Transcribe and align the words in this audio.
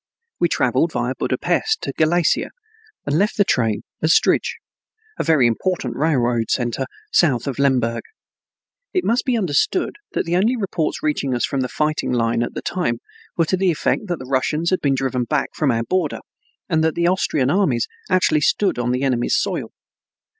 We 0.39 0.49
traveled 0.49 0.91
via 0.93 1.13
Budapest 1.13 1.83
to 1.83 1.93
Galicia, 1.93 2.49
and 3.05 3.19
left 3.19 3.37
the 3.37 3.43
train 3.43 3.83
at 4.01 4.09
Strij, 4.09 4.53
a 5.19 5.23
very 5.23 5.45
important 5.45 5.95
railroad 5.95 6.49
center 6.49 6.87
south 7.11 7.45
of 7.45 7.59
Lemberg. 7.59 8.01
It 8.93 9.03
must 9.03 9.25
be 9.25 9.37
understood 9.37 9.97
that 10.13 10.25
the 10.25 10.35
only 10.35 10.55
reports 10.57 11.03
reaching 11.03 11.35
us 11.35 11.45
from 11.45 11.59
the 11.61 11.69
fighting 11.69 12.11
line 12.11 12.41
at 12.41 12.55
that 12.55 12.65
time 12.65 12.97
were 13.37 13.45
to 13.45 13.57
the 13.57 13.69
effect 13.69 14.07
that 14.07 14.17
the 14.17 14.25
Russians 14.25 14.71
had 14.71 14.81
been 14.81 14.95
driven 14.95 15.25
back 15.25 15.49
from 15.53 15.69
our 15.69 15.83
border, 15.83 16.21
and 16.67 16.83
that 16.83 16.95
the 16.95 17.05
Austrian 17.07 17.51
armies 17.51 17.87
actually 18.09 18.41
stood 18.41 18.79
on 18.79 18.89
the 18.91 19.03
enemy's 19.03 19.37
soil. 19.37 19.71